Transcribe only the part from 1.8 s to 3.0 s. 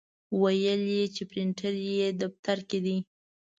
یې دفتر کې دی.